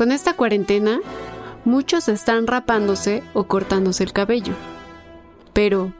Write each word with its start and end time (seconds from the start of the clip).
Con 0.00 0.12
esta 0.12 0.32
cuarentena, 0.32 0.98
muchos 1.66 2.08
están 2.08 2.46
rapándose 2.46 3.22
o 3.34 3.44
cortándose 3.44 4.02
el 4.02 4.14
cabello. 4.14 4.54
Pero, 5.52 5.92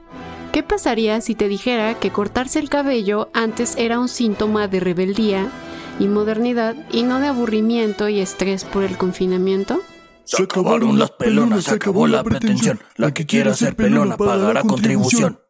¿qué 0.51 0.63
pasaría 0.63 1.21
si 1.21 1.35
te 1.35 1.47
dijera 1.47 1.93
que 1.99 2.09
cortarse 2.09 2.57
el 2.57 2.67
cabello 2.67 3.29
antes 3.35 3.75
era 3.77 3.99
un 3.99 4.09
síntoma 4.09 4.67
de 4.67 4.79
rebeldía 4.79 5.51
y 5.99 6.07
modernidad 6.07 6.75
y 6.91 7.03
no 7.03 7.19
de 7.19 7.27
aburrimiento 7.27 8.09
y 8.09 8.21
estrés 8.21 8.65
por 8.65 8.83
el 8.85 8.97
confinamiento? 8.97 9.81
Se 10.23 10.41
acabaron 10.41 10.97
las 10.97 11.11
pelonas, 11.11 11.65
se 11.65 11.75
acabó 11.75 12.07
la 12.07 12.23
pretensión. 12.23 12.79
La 12.95 13.13
que 13.13 13.27
quiera 13.27 13.53
ser 13.53 13.75
pelona 13.75 14.17
pagará 14.17 14.63
contribución. 14.63 15.40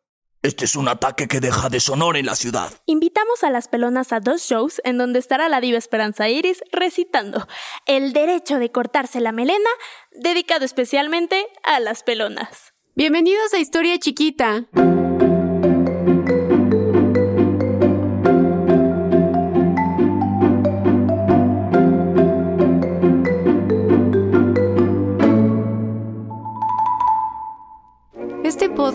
Este 0.44 0.66
es 0.66 0.76
un 0.76 0.88
ataque 0.88 1.28
que 1.28 1.40
deja 1.40 1.70
deshonor 1.70 2.18
en 2.18 2.26
la 2.26 2.34
ciudad. 2.36 2.72
Invitamos 2.88 3.44
a 3.44 3.52
las 3.52 3.68
pelonas 3.68 4.12
a 4.12 4.20
dos 4.20 4.42
shows 4.42 4.82
en 4.84 4.98
donde 4.98 5.20
estará 5.20 5.50
la 5.50 5.62
diva 5.62 5.78
Esperanza 5.78 6.30
Iris 6.30 6.64
recitando 6.72 7.48
El 7.86 8.12
derecho 8.12 8.58
de 8.58 8.72
cortarse 8.72 9.22
la 9.22 9.34
melena, 9.34 9.70
dedicado 10.12 10.66
especialmente 10.66 11.46
a 11.64 11.80
las 11.80 12.02
pelonas. 12.02 12.74
Bienvenidos 12.96 13.54
a 13.54 13.60
Historia 13.60 14.00
Chiquita. 14.00 14.66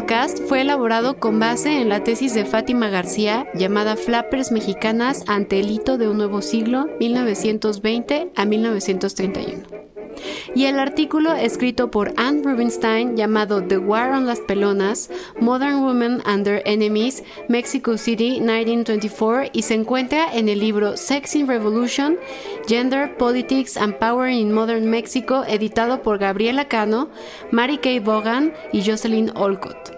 Podcast 0.06 0.38
fue 0.46 0.60
elaborado 0.60 1.18
con 1.18 1.40
base 1.40 1.80
en 1.80 1.88
la 1.88 2.04
tesis 2.04 2.32
de 2.32 2.44
Fátima 2.44 2.88
García 2.88 3.48
llamada 3.54 3.96
Flappers 3.96 4.52
Mexicanas 4.52 5.24
ante 5.26 5.58
el 5.58 5.68
hito 5.68 5.98
de 5.98 6.06
un 6.08 6.16
nuevo 6.16 6.42
siglo 6.42 6.86
1920 7.00 8.30
a 8.36 8.44
1931 8.44 9.64
y 10.54 10.66
el 10.66 10.78
artículo 10.78 11.32
escrito 11.34 11.90
por 11.90 12.14
Anne 12.16 12.40
Rubinstein 12.44 13.16
llamado 13.16 13.64
The 13.64 13.78
War 13.78 14.12
on 14.12 14.26
las 14.26 14.38
Pelonas, 14.38 15.10
Modern 15.40 15.82
Women 15.82 16.22
Under 16.24 16.62
Enemies, 16.66 17.24
Mexico 17.48 17.98
City 17.98 18.38
1924 18.38 19.50
y 19.52 19.62
se 19.62 19.74
encuentra 19.74 20.32
en 20.32 20.48
el 20.48 20.60
libro 20.60 20.96
Sex 20.96 21.34
in 21.34 21.48
Revolution, 21.48 22.16
Gender, 22.68 23.16
Politics 23.16 23.76
and 23.76 23.96
Power 23.96 24.30
in 24.30 24.52
Modern 24.52 24.88
Mexico, 24.88 25.42
editado 25.48 26.00
por 26.00 26.18
Gabriela 26.18 26.68
Cano, 26.68 27.10
Mary 27.50 27.78
Kay 27.78 27.98
Bogan 27.98 28.54
y 28.72 28.88
Jocelyn 28.88 29.32
Olcott. 29.34 29.95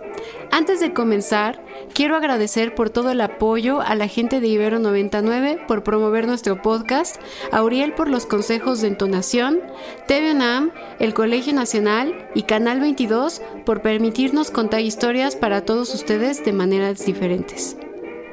Antes 0.50 0.80
de 0.80 0.92
comenzar, 0.92 1.62
quiero 1.94 2.16
agradecer 2.16 2.74
por 2.74 2.90
todo 2.90 3.10
el 3.10 3.20
apoyo 3.20 3.80
a 3.80 3.94
la 3.94 4.08
gente 4.08 4.40
de 4.40 4.48
Ibero 4.48 4.78
99 4.78 5.60
por 5.68 5.82
promover 5.82 6.26
nuestro 6.26 6.62
podcast, 6.62 7.16
a 7.52 7.62
Uriel 7.62 7.94
por 7.94 8.08
los 8.08 8.26
consejos 8.26 8.80
de 8.80 8.88
entonación, 8.88 9.60
TV 10.06 10.32
UNAM, 10.32 10.72
el 10.98 11.14
Colegio 11.14 11.52
Nacional 11.52 12.28
y 12.34 12.42
Canal 12.42 12.80
22 12.80 13.42
por 13.64 13.82
permitirnos 13.82 14.50
contar 14.50 14.80
historias 14.80 15.36
para 15.36 15.64
todos 15.64 15.94
ustedes 15.94 16.44
de 16.44 16.52
maneras 16.52 17.04
diferentes. 17.04 17.76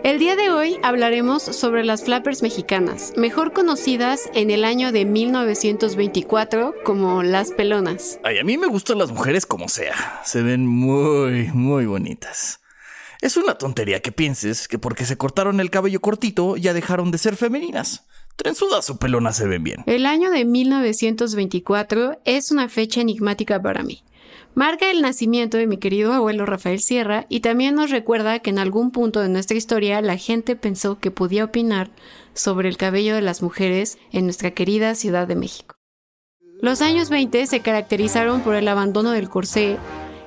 El 0.05 0.19
día 0.19 0.35
de 0.35 0.51
hoy 0.51 0.77
hablaremos 0.83 1.41
sobre 1.41 1.83
las 1.83 2.03
flappers 2.03 2.43
mexicanas, 2.43 3.13
mejor 3.17 3.53
conocidas 3.53 4.29
en 4.35 4.51
el 4.51 4.63
año 4.63 4.91
de 4.91 5.03
1924 5.03 6.75
como 6.83 7.23
las 7.23 7.49
pelonas. 7.49 8.19
Ay, 8.23 8.37
a 8.37 8.43
mí 8.43 8.55
me 8.59 8.67
gustan 8.67 8.99
las 8.99 9.11
mujeres 9.11 9.47
como 9.47 9.67
sea. 9.67 10.21
Se 10.23 10.43
ven 10.43 10.67
muy, 10.67 11.47
muy 11.53 11.87
bonitas. 11.87 12.59
Es 13.19 13.35
una 13.35 13.57
tontería 13.57 14.03
que 14.03 14.11
pienses 14.11 14.67
que 14.67 14.77
porque 14.77 15.05
se 15.05 15.17
cortaron 15.17 15.59
el 15.59 15.71
cabello 15.71 15.99
cortito 16.01 16.55
ya 16.55 16.75
dejaron 16.75 17.09
de 17.09 17.17
ser 17.17 17.35
femeninas. 17.35 18.05
Trenzudas 18.35 18.87
o 18.91 18.99
pelonas 18.99 19.37
se 19.37 19.47
ven 19.47 19.63
bien. 19.63 19.81
El 19.87 20.05
año 20.05 20.29
de 20.29 20.45
1924 20.45 22.21
es 22.25 22.51
una 22.51 22.69
fecha 22.69 23.01
enigmática 23.01 23.59
para 23.59 23.81
mí. 23.81 24.03
Marca 24.55 24.89
el 24.89 25.01
nacimiento 25.01 25.57
de 25.57 25.67
mi 25.67 25.75
querido 25.75 26.13
abuelo 26.13 26.45
Rafael 26.45 26.79
Sierra 26.79 27.25
y 27.27 27.41
también 27.41 27.75
nos 27.75 27.91
recuerda 27.91 28.39
que 28.39 28.51
en 28.51 28.57
algún 28.57 28.91
punto 28.91 29.19
de 29.19 29.27
nuestra 29.27 29.57
historia 29.57 29.99
la 29.99 30.16
gente 30.16 30.55
pensó 30.55 30.97
que 30.97 31.11
podía 31.11 31.43
opinar 31.43 31.89
sobre 32.33 32.69
el 32.69 32.77
cabello 32.77 33.15
de 33.15 33.21
las 33.21 33.41
mujeres 33.41 33.97
en 34.13 34.23
nuestra 34.23 34.51
querida 34.51 34.95
Ciudad 34.95 35.27
de 35.27 35.35
México. 35.35 35.75
Los 36.61 36.81
años 36.81 37.09
20 37.09 37.45
se 37.47 37.59
caracterizaron 37.59 38.39
por 38.39 38.55
el 38.55 38.69
abandono 38.69 39.11
del 39.11 39.27
corsé, 39.27 39.75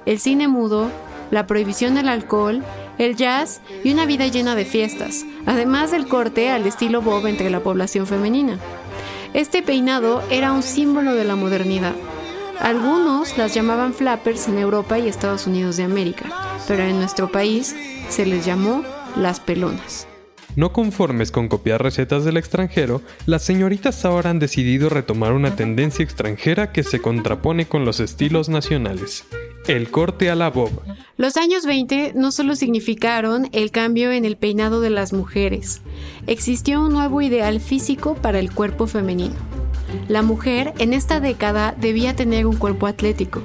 el 0.04 0.18
cine 0.18 0.46
mudo, 0.46 0.90
la 1.30 1.46
prohibición 1.46 1.94
del 1.94 2.10
alcohol, 2.10 2.62
el 2.98 3.16
jazz 3.16 3.62
y 3.82 3.92
una 3.92 4.04
vida 4.04 4.26
llena 4.26 4.54
de 4.56 4.66
fiestas, 4.66 5.24
además 5.46 5.90
del 5.90 6.06
corte 6.06 6.50
al 6.50 6.66
estilo 6.66 7.00
bob 7.00 7.26
entre 7.28 7.48
la 7.48 7.60
población 7.60 8.06
femenina. 8.06 8.58
Este 9.32 9.62
peinado 9.62 10.22
era 10.30 10.52
un 10.52 10.62
símbolo 10.62 11.14
de 11.14 11.24
la 11.24 11.34
modernidad 11.34 11.94
algunos 12.60 13.38
las 13.38 13.54
llamaban 13.54 13.94
flappers 13.94 14.48
en 14.48 14.58
Europa 14.58 14.98
y 14.98 15.08
Estados 15.08 15.46
Unidos 15.46 15.76
de 15.76 15.84
América, 15.84 16.26
pero 16.66 16.82
en 16.82 16.98
nuestro 16.98 17.30
país 17.30 17.74
se 18.08 18.26
les 18.26 18.44
llamó 18.44 18.84
las 19.16 19.40
pelonas. 19.40 20.06
No 20.56 20.72
conformes 20.72 21.30
con 21.30 21.48
copiar 21.48 21.82
recetas 21.82 22.24
del 22.24 22.36
extranjero, 22.36 23.00
las 23.26 23.42
señoritas 23.44 24.04
ahora 24.04 24.30
han 24.30 24.40
decidido 24.40 24.88
retomar 24.88 25.32
una 25.32 25.54
tendencia 25.54 26.02
extranjera 26.02 26.72
que 26.72 26.82
se 26.82 27.00
contrapone 27.00 27.66
con 27.66 27.84
los 27.84 28.00
estilos 28.00 28.48
nacionales. 28.48 29.24
El 29.68 29.90
corte 29.90 30.30
a 30.30 30.34
la 30.34 30.50
bob. 30.50 30.70
Los 31.16 31.36
años 31.36 31.64
20 31.64 32.14
no 32.16 32.32
solo 32.32 32.56
significaron 32.56 33.48
el 33.52 33.70
cambio 33.70 34.10
en 34.10 34.24
el 34.24 34.36
peinado 34.36 34.80
de 34.80 34.90
las 34.90 35.12
mujeres, 35.12 35.82
existió 36.26 36.82
un 36.82 36.92
nuevo 36.92 37.22
ideal 37.22 37.60
físico 37.60 38.14
para 38.14 38.40
el 38.40 38.50
cuerpo 38.50 38.86
femenino. 38.86 39.36
La 40.08 40.22
mujer 40.22 40.74
en 40.78 40.92
esta 40.92 41.20
década 41.20 41.74
debía 41.78 42.14
tener 42.14 42.46
un 42.46 42.56
cuerpo 42.56 42.86
atlético, 42.86 43.42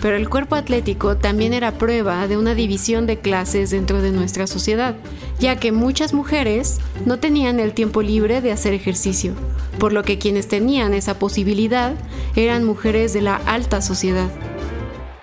pero 0.00 0.16
el 0.16 0.28
cuerpo 0.28 0.56
atlético 0.56 1.16
también 1.16 1.52
era 1.52 1.72
prueba 1.72 2.26
de 2.26 2.36
una 2.36 2.54
división 2.54 3.06
de 3.06 3.18
clases 3.18 3.70
dentro 3.70 4.02
de 4.02 4.10
nuestra 4.10 4.46
sociedad, 4.46 4.96
ya 5.38 5.56
que 5.56 5.72
muchas 5.72 6.12
mujeres 6.12 6.80
no 7.06 7.18
tenían 7.18 7.60
el 7.60 7.72
tiempo 7.72 8.02
libre 8.02 8.40
de 8.40 8.52
hacer 8.52 8.74
ejercicio, 8.74 9.34
por 9.78 9.92
lo 9.92 10.02
que 10.02 10.18
quienes 10.18 10.48
tenían 10.48 10.94
esa 10.94 11.18
posibilidad 11.18 11.94
eran 12.36 12.64
mujeres 12.64 13.12
de 13.12 13.22
la 13.22 13.36
alta 13.36 13.80
sociedad. 13.80 14.28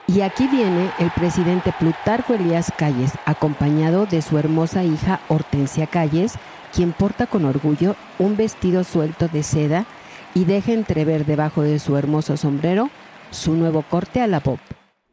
Y 0.07 0.21
aquí 0.21 0.47
viene 0.47 0.89
el 0.97 1.11
presidente 1.11 1.71
Plutarco 1.77 2.33
Elías 2.33 2.73
Calles, 2.75 3.11
acompañado 3.25 4.07
de 4.07 4.21
su 4.21 4.37
hermosa 4.39 4.83
hija 4.83 5.19
Hortensia 5.27 5.85
Calles, 5.85 6.33
quien 6.73 6.93
porta 6.93 7.27
con 7.27 7.45
orgullo 7.45 7.95
un 8.17 8.35
vestido 8.35 8.83
suelto 8.83 9.27
de 9.27 9.43
seda 9.43 9.85
y 10.33 10.45
deja 10.45 10.73
entrever 10.73 11.25
debajo 11.25 11.61
de 11.61 11.79
su 11.79 11.97
hermoso 11.97 12.37
sombrero 12.37 12.89
su 13.31 13.53
nuevo 13.53 13.83
corte 13.83 14.21
a 14.21 14.27
la 14.27 14.39
pop. 14.39 14.59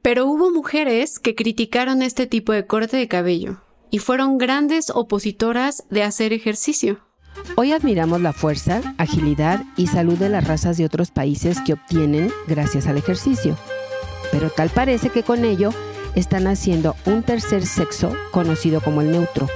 Pero 0.02 0.26
hubo 0.26 0.50
mujeres 0.50 1.18
que 1.18 1.34
criticaron 1.34 2.02
este 2.02 2.26
tipo 2.26 2.52
de 2.52 2.66
corte 2.66 2.96
de 2.96 3.08
cabello 3.08 3.62
y 3.90 3.98
fueron 3.98 4.38
grandes 4.38 4.90
opositoras 4.90 5.84
de 5.90 6.02
hacer 6.02 6.32
ejercicio. 6.32 7.00
Hoy 7.56 7.72
admiramos 7.72 8.20
la 8.20 8.32
fuerza, 8.32 8.94
agilidad 8.98 9.64
y 9.76 9.88
salud 9.88 10.18
de 10.18 10.28
las 10.28 10.46
razas 10.46 10.76
de 10.76 10.84
otros 10.84 11.10
países 11.10 11.60
que 11.60 11.74
obtienen 11.74 12.32
gracias 12.46 12.86
al 12.86 12.96
ejercicio. 12.96 13.56
Pero 14.32 14.50
tal 14.50 14.70
parece 14.70 15.10
que 15.10 15.22
con 15.22 15.44
ello 15.44 15.70
están 16.14 16.46
haciendo 16.46 16.96
un 17.04 17.22
tercer 17.22 17.66
sexo 17.66 18.12
conocido 18.30 18.80
como 18.80 19.02
el 19.02 19.10
neutro. 19.10 19.48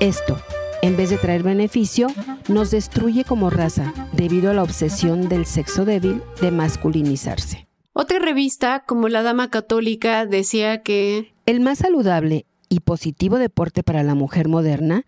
Esto, 0.00 0.40
en 0.80 0.96
vez 0.96 1.10
de 1.10 1.18
traer 1.18 1.42
beneficio, 1.42 2.08
nos 2.48 2.70
destruye 2.70 3.24
como 3.24 3.50
raza 3.50 3.92
debido 4.12 4.50
a 4.50 4.54
la 4.54 4.62
obsesión 4.62 5.28
del 5.28 5.46
sexo 5.46 5.84
débil 5.84 6.22
de 6.40 6.50
masculinizarse. 6.50 7.68
Otra 7.92 8.18
revista, 8.18 8.84
como 8.86 9.08
La 9.08 9.22
Dama 9.22 9.50
Católica, 9.50 10.24
decía 10.24 10.82
que 10.82 11.34
el 11.44 11.60
más 11.60 11.78
saludable 11.78 12.46
y 12.68 12.80
positivo 12.80 13.38
deporte 13.38 13.82
para 13.82 14.02
la 14.02 14.14
mujer 14.14 14.48
moderna 14.48 15.04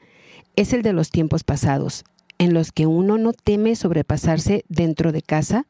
es 0.56 0.72
el 0.72 0.82
de 0.82 0.92
los 0.92 1.10
tiempos 1.10 1.44
pasados, 1.44 2.04
en 2.38 2.52
los 2.52 2.72
que 2.72 2.86
uno 2.86 3.16
no 3.16 3.32
teme 3.32 3.74
sobrepasarse 3.74 4.64
dentro 4.68 5.12
de 5.12 5.22
casa, 5.22 5.66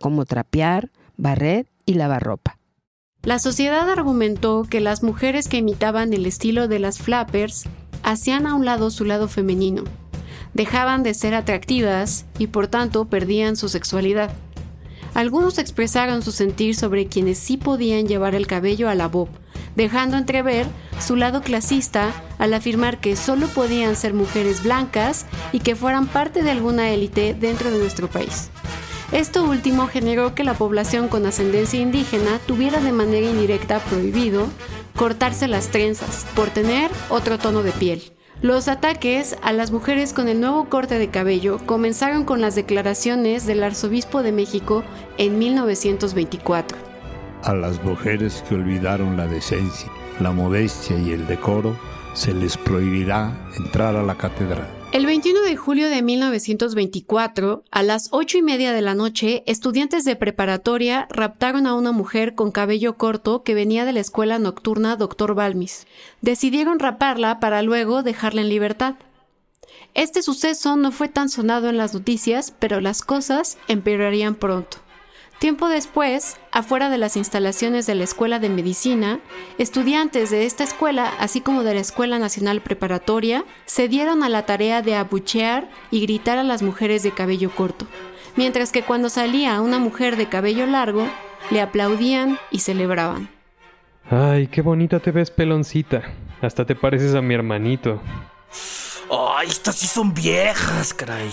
como 0.00 0.26
trapear, 0.26 0.90
barrer 1.16 1.66
y 1.86 1.94
lavar 1.94 2.22
ropa. 2.22 2.58
La 3.22 3.38
sociedad 3.38 3.88
argumentó 3.90 4.64
que 4.68 4.80
las 4.80 5.02
mujeres 5.02 5.48
que 5.48 5.56
imitaban 5.56 6.12
el 6.12 6.26
estilo 6.26 6.68
de 6.68 6.78
las 6.78 6.98
flappers 6.98 7.64
hacían 8.02 8.46
a 8.46 8.54
un 8.54 8.64
lado 8.64 8.90
su 8.90 9.04
lado 9.04 9.26
femenino, 9.26 9.84
dejaban 10.54 11.02
de 11.02 11.14
ser 11.14 11.34
atractivas 11.34 12.26
y 12.38 12.48
por 12.48 12.68
tanto 12.68 13.06
perdían 13.06 13.56
su 13.56 13.68
sexualidad. 13.68 14.30
Algunos 15.14 15.58
expresaron 15.58 16.22
su 16.22 16.32
sentir 16.32 16.74
sobre 16.76 17.06
quienes 17.06 17.38
sí 17.38 17.56
podían 17.56 18.06
llevar 18.06 18.34
el 18.34 18.46
cabello 18.46 18.88
a 18.88 18.94
la 18.94 19.08
bob, 19.08 19.28
dejando 19.74 20.16
entrever 20.16 20.66
su 21.00 21.16
lado 21.16 21.42
clasista 21.42 22.12
al 22.38 22.54
afirmar 22.54 23.00
que 23.00 23.16
solo 23.16 23.48
podían 23.48 23.96
ser 23.96 24.14
mujeres 24.14 24.62
blancas 24.62 25.26
y 25.52 25.60
que 25.60 25.76
fueran 25.76 26.06
parte 26.06 26.42
de 26.42 26.50
alguna 26.50 26.90
élite 26.90 27.34
dentro 27.34 27.70
de 27.70 27.78
nuestro 27.78 28.08
país. 28.08 28.50
Esto 29.10 29.44
último 29.44 29.86
generó 29.86 30.34
que 30.34 30.44
la 30.44 30.54
población 30.54 31.08
con 31.08 31.24
ascendencia 31.24 31.80
indígena 31.80 32.38
tuviera 32.46 32.78
de 32.80 32.92
manera 32.92 33.28
indirecta 33.28 33.78
prohibido 33.80 34.46
cortarse 34.94 35.48
las 35.48 35.68
trenzas 35.68 36.26
por 36.34 36.50
tener 36.50 36.90
otro 37.08 37.38
tono 37.38 37.62
de 37.62 37.72
piel, 37.72 38.02
Los 38.40 38.68
ataques 38.68 39.36
a 39.42 39.52
las 39.52 39.72
mujeres 39.72 40.12
con 40.12 40.28
el 40.28 40.40
nuevo 40.40 40.68
corte 40.68 41.00
de 41.00 41.08
cabello 41.08 41.58
comenzaron 41.66 42.22
con 42.22 42.40
las 42.40 42.54
declaraciones 42.54 43.46
del 43.46 43.64
arzobispo 43.64 44.22
de 44.22 44.30
México 44.30 44.84
en 45.16 45.40
1924. 45.40 46.78
A 47.42 47.52
las 47.52 47.82
mujeres 47.82 48.44
que 48.48 48.54
olvidaron 48.54 49.16
la 49.16 49.26
decencia, 49.26 49.90
la 50.20 50.30
modestia 50.30 50.96
y 50.96 51.10
el 51.10 51.26
decoro, 51.26 51.76
se 52.14 52.34
les 52.34 52.56
prohibirá 52.56 53.48
entrar 53.56 53.96
a 53.96 54.02
la 54.02 54.16
catedral. 54.16 54.66
El 54.90 55.04
21 55.04 55.42
de 55.42 55.54
julio 55.54 55.90
de 55.90 56.00
1924, 56.00 57.62
a 57.70 57.82
las 57.82 58.08
ocho 58.10 58.38
y 58.38 58.42
media 58.42 58.72
de 58.72 58.80
la 58.80 58.94
noche, 58.94 59.42
estudiantes 59.46 60.04
de 60.04 60.16
preparatoria 60.16 61.06
raptaron 61.10 61.66
a 61.66 61.74
una 61.74 61.92
mujer 61.92 62.34
con 62.34 62.50
cabello 62.50 62.96
corto 62.96 63.42
que 63.42 63.52
venía 63.52 63.84
de 63.84 63.92
la 63.92 64.00
escuela 64.00 64.38
nocturna 64.38 64.96
Dr. 64.96 65.34
Balmis. 65.34 65.86
Decidieron 66.22 66.78
raparla 66.78 67.38
para 67.38 67.60
luego 67.60 68.02
dejarla 68.02 68.40
en 68.40 68.48
libertad. 68.48 68.94
Este 69.92 70.22
suceso 70.22 70.76
no 70.76 70.90
fue 70.90 71.08
tan 71.08 71.28
sonado 71.28 71.68
en 71.68 71.76
las 71.76 71.92
noticias, 71.92 72.54
pero 72.58 72.80
las 72.80 73.02
cosas 73.02 73.58
empeorarían 73.68 74.36
pronto. 74.36 74.78
Tiempo 75.38 75.68
después, 75.68 76.36
afuera 76.50 76.90
de 76.90 76.98
las 76.98 77.16
instalaciones 77.16 77.86
de 77.86 77.94
la 77.94 78.02
Escuela 78.02 78.40
de 78.40 78.48
Medicina, 78.48 79.20
estudiantes 79.56 80.30
de 80.30 80.44
esta 80.46 80.64
escuela, 80.64 81.12
así 81.20 81.40
como 81.40 81.62
de 81.62 81.74
la 81.74 81.80
Escuela 81.80 82.18
Nacional 82.18 82.60
Preparatoria, 82.60 83.44
se 83.64 83.86
dieron 83.86 84.24
a 84.24 84.28
la 84.28 84.46
tarea 84.46 84.82
de 84.82 84.96
abuchear 84.96 85.68
y 85.92 86.00
gritar 86.00 86.38
a 86.38 86.42
las 86.42 86.62
mujeres 86.62 87.04
de 87.04 87.12
cabello 87.12 87.50
corto, 87.50 87.86
mientras 88.34 88.72
que 88.72 88.82
cuando 88.82 89.08
salía 89.10 89.60
una 89.60 89.78
mujer 89.78 90.16
de 90.16 90.28
cabello 90.28 90.66
largo, 90.66 91.06
le 91.50 91.60
aplaudían 91.60 92.36
y 92.50 92.58
celebraban. 92.58 93.28
Ay, 94.10 94.48
qué 94.48 94.60
bonita 94.60 94.98
te 94.98 95.12
ves, 95.12 95.30
peloncita. 95.30 96.02
Hasta 96.40 96.64
te 96.64 96.74
pareces 96.74 97.14
a 97.14 97.22
mi 97.22 97.34
hermanito. 97.34 98.00
Ay, 99.10 99.48
estas 99.48 99.76
sí 99.76 99.86
son 99.86 100.12
viejas, 100.12 100.92
caray. 100.92 101.32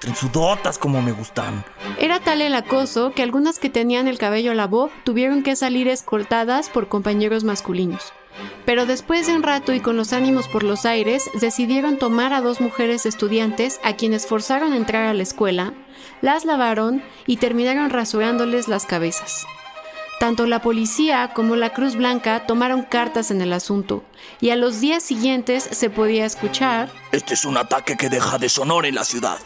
Trenzudotas 0.00 0.78
como 0.78 1.00
me 1.00 1.12
gustan. 1.12 1.64
Era 1.98 2.20
tal 2.20 2.42
el 2.42 2.54
acoso 2.54 3.12
que 3.12 3.22
algunas 3.22 3.58
que 3.58 3.70
tenían 3.70 4.08
el 4.08 4.18
cabello 4.18 4.50
a 4.50 4.54
la 4.54 4.66
bob 4.66 4.90
tuvieron 5.04 5.42
que 5.42 5.54
salir 5.54 5.86
escoltadas 5.88 6.68
por 6.68 6.88
compañeros 6.88 7.44
masculinos. 7.44 8.12
Pero 8.66 8.84
después 8.84 9.26
de 9.26 9.34
un 9.36 9.44
rato 9.44 9.72
y 9.72 9.80
con 9.80 9.96
los 9.96 10.12
ánimos 10.12 10.48
por 10.48 10.64
los 10.64 10.86
aires, 10.86 11.30
decidieron 11.40 11.98
tomar 11.98 12.32
a 12.32 12.40
dos 12.40 12.60
mujeres 12.60 13.06
estudiantes 13.06 13.78
a 13.84 13.94
quienes 13.94 14.26
forzaron 14.26 14.72
a 14.72 14.76
entrar 14.76 15.06
a 15.06 15.14
la 15.14 15.22
escuela, 15.22 15.72
las 16.20 16.44
lavaron 16.44 17.02
y 17.26 17.36
terminaron 17.36 17.90
rasurándoles 17.90 18.66
las 18.66 18.86
cabezas. 18.86 19.46
Tanto 20.24 20.46
la 20.46 20.62
policía 20.62 21.32
como 21.34 21.54
la 21.54 21.74
Cruz 21.74 21.96
Blanca 21.96 22.46
tomaron 22.46 22.80
cartas 22.80 23.30
en 23.30 23.42
el 23.42 23.52
asunto, 23.52 24.02
y 24.40 24.48
a 24.48 24.56
los 24.56 24.80
días 24.80 25.02
siguientes 25.02 25.68
se 25.70 25.90
podía 25.90 26.24
escuchar... 26.24 26.90
Este 27.12 27.34
es 27.34 27.44
un 27.44 27.58
ataque 27.58 27.98
que 27.98 28.08
deja 28.08 28.38
deshonor 28.38 28.86
en 28.86 28.94
la 28.94 29.04
ciudad. 29.04 29.36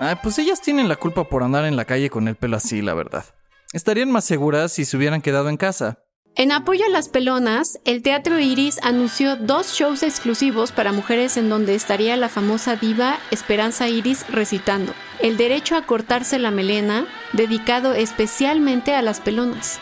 Ah, 0.00 0.18
pues 0.20 0.36
ellas 0.40 0.60
tienen 0.60 0.88
la 0.88 0.96
culpa 0.96 1.28
por 1.28 1.44
andar 1.44 1.64
en 1.64 1.76
la 1.76 1.84
calle 1.84 2.10
con 2.10 2.26
el 2.26 2.34
pelo 2.34 2.56
así, 2.56 2.82
la 2.82 2.94
verdad. 2.94 3.24
Estarían 3.72 4.10
más 4.10 4.24
seguras 4.24 4.72
si 4.72 4.84
se 4.84 4.96
hubieran 4.96 5.22
quedado 5.22 5.48
en 5.48 5.56
casa. 5.56 6.00
En 6.34 6.50
apoyo 6.50 6.86
a 6.86 6.90
las 6.90 7.08
pelonas, 7.08 7.78
el 7.84 8.02
Teatro 8.02 8.40
Iris 8.40 8.80
anunció 8.82 9.36
dos 9.36 9.74
shows 9.74 10.02
exclusivos 10.02 10.72
para 10.72 10.90
mujeres 10.90 11.36
en 11.36 11.48
donde 11.48 11.76
estaría 11.76 12.16
la 12.16 12.28
famosa 12.28 12.74
diva 12.74 13.20
Esperanza 13.30 13.88
Iris 13.88 14.26
recitando 14.28 14.92
El 15.20 15.36
derecho 15.36 15.76
a 15.76 15.86
cortarse 15.86 16.40
la 16.40 16.50
melena, 16.50 17.06
dedicado 17.32 17.92
especialmente 17.92 18.96
a 18.96 19.02
las 19.02 19.20
pelonas. 19.20 19.78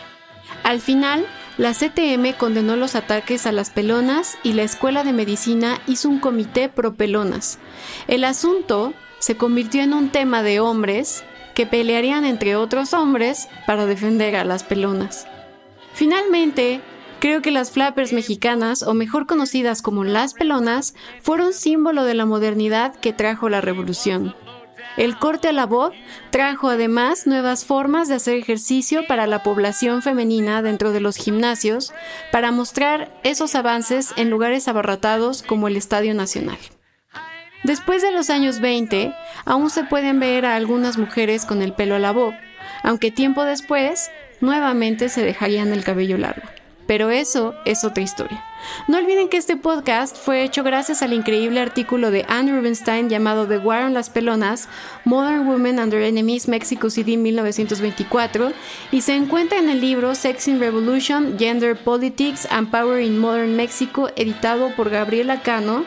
Al 0.69 0.83
final, 0.83 1.25
la 1.57 1.73
CTM 1.73 2.35
condenó 2.37 2.77
los 2.77 2.95
ataques 2.95 3.47
a 3.47 3.53
las 3.53 3.71
pelonas 3.71 4.37
y 4.43 4.53
la 4.53 4.65
Escuela 4.65 5.03
de 5.03 5.15
Medicina 5.15 5.81
hizo 5.87 6.11
un 6.11 6.21
comité 6.21 6.69
pro 6.69 6.93
pelonas. 6.93 7.59
El 8.07 8.23
asunto 8.23 8.93
se 9.19 9.39
convirtió 9.39 9.81
en 9.83 9.95
un 9.95 10.11
tema 10.11 10.43
de 10.43 10.61
hombres 10.61 11.25
que 11.55 11.65
pelearían 11.65 12.27
entre 12.27 12.55
otros 12.55 12.93
hombres 12.93 13.49
para 13.67 13.87
defender 13.87 14.37
a 14.37 14.45
las 14.45 14.63
pelonas. 14.63 15.27
Finalmente, 15.95 16.83
creo 17.19 17.41
que 17.41 17.51
las 17.51 17.71
flappers 17.71 18.13
mexicanas, 18.13 18.83
o 18.83 18.93
mejor 18.93 19.27
conocidas 19.27 19.81
como 19.81 20.05
las 20.05 20.35
pelonas, 20.35 20.95
fueron 21.23 21.55
símbolo 21.55 22.05
de 22.05 22.13
la 22.13 22.27
modernidad 22.27 22.95
que 22.95 23.15
trajo 23.15 23.49
la 23.49 23.63
revolución. 23.63 24.35
El 24.99 25.17
corte 25.17 25.47
a 25.47 25.53
la 25.53 25.65
voz 25.65 25.95
trajo 26.31 26.69
además 26.69 27.29
nuevas 27.29 27.65
formas 27.65 28.09
de 28.09 28.17
hacer 28.17 28.35
ejercicio 28.35 29.07
para 29.07 29.29
la 29.29 29.45
población 29.45 30.03
femenina 30.03 30.61
dentro 30.61 30.91
de 30.91 30.99
los 30.99 31.17
gimnasios 31.17 31.93
para 32.33 32.51
mostrar 32.51 33.17
esos 33.23 33.55
avances 33.55 34.13
en 34.17 34.29
lugares 34.29 34.67
abarrotados 34.67 35.45
como 35.45 35.69
el 35.69 35.77
Estadio 35.77 36.15
Nacional. 36.15 36.59
Después 37.63 38.03
de 38.03 38.11
los 38.11 38.29
años 38.29 38.59
20, 38.59 39.15
aún 39.45 39.71
se 39.71 39.85
pueden 39.85 40.19
ver 40.19 40.45
a 40.45 40.57
algunas 40.57 40.99
mujeres 40.99 41.45
con 41.45 41.63
el 41.63 41.75
pelo 41.75 41.95
a 41.95 42.01
la 42.01 42.11
voz, 42.11 42.35
aunque 42.83 43.13
tiempo 43.13 43.45
después 43.45 44.11
nuevamente 44.41 45.11
se 45.11 45.23
dejarían 45.23 45.73
el 45.73 45.85
cabello 45.85 46.19
largo. 46.19 46.58
Pero 46.89 47.11
eso 47.11 47.55
es 47.67 47.85
otra 47.85 48.03
historia. 48.03 48.43
No 48.89 48.97
olviden 48.97 49.29
que 49.29 49.37
este 49.37 49.59
podcast 49.59 50.17
fue 50.17 50.43
hecho 50.43 50.65
gracias 50.65 51.03
al 51.03 51.13
increíble 51.13 51.61
artículo 51.61 52.11
de 52.11 52.25
Anne 52.29 52.51
Rubenstein 52.51 53.11
llamado 53.11 53.47
The 53.47 53.59
War 53.59 53.85
on 53.85 53.93
las 53.93 54.09
Pelonas, 54.09 54.71
Modern 55.05 55.47
Women 55.47 55.81
Under 55.81 56.01
Enemies, 56.01 56.49
Mexico 56.49 56.89
City 56.89 57.19
1924, 57.19 58.53
y 58.91 59.03
se 59.03 59.15
encuentra 59.15 59.59
en 59.59 59.69
el 59.69 59.83
libro 59.83 60.15
Sex 60.15 60.49
in 60.49 60.61
Revolution, 60.61 61.39
Gender 61.39 61.77
Politics 61.77 62.49
and 62.51 62.71
Power 62.71 63.03
in 63.03 63.19
Modern 63.19 63.55
Mexico, 63.55 64.09
editado 64.17 64.75
por 64.75 64.89
Gabriela 64.89 65.43
Cano, 65.43 65.85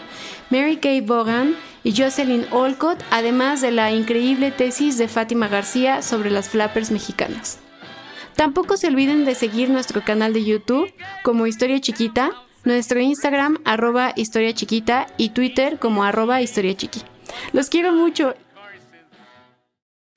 Mary 0.52 0.78
Kay 0.78 1.02
Vaughan 1.02 1.56
y 1.84 2.00
Jocelyn 2.00 2.46
Olcott, 2.52 3.00
además 3.10 3.62
de 3.62 3.72
la 3.72 3.92
increíble 3.92 4.52
tesis 4.52 5.00
de 5.00 5.08
Fátima 5.08 5.48
García 5.48 6.04
sobre 6.04 6.30
las 6.30 6.50
flappers 6.50 6.92
mexicanas. 6.92 7.58
Tampoco 8.42 8.76
se 8.76 8.88
olviden 8.88 9.24
de 9.24 9.36
seguir 9.36 9.70
nuestro 9.70 10.04
canal 10.04 10.34
de 10.34 10.44
YouTube 10.44 10.92
como 11.22 11.46
Historia 11.46 11.80
Chiquita, 11.80 12.32
nuestro 12.64 13.00
Instagram 13.00 13.60
arroba 13.66 14.14
Historia 14.16 14.52
Chiquita 14.52 15.06
y 15.16 15.30
Twitter 15.30 15.78
como 15.78 16.04
arroba 16.04 16.42
Historia 16.42 16.76
Chiqui. 16.76 17.04
Los 17.54 17.70
quiero 17.70 17.92
mucho. 17.94 18.34